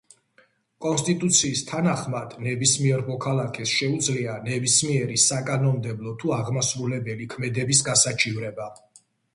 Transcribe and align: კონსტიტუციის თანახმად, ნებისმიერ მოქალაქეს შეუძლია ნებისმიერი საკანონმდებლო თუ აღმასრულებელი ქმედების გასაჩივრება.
კონსტიტუციის 0.85 1.59
თანახმად, 1.71 2.33
ნებისმიერ 2.47 3.03
მოქალაქეს 3.11 3.75
შეუძლია 3.83 4.39
ნებისმიერი 4.49 5.19
საკანონმდებლო 5.27 6.17
თუ 6.25 6.35
აღმასრულებელი 6.41 7.31
ქმედების 7.37 7.89
გასაჩივრება. 7.93 8.73